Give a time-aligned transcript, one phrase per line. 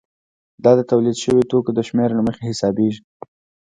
[0.63, 3.01] دا د تولید شویو توکو د شمېر له مخې حسابېږي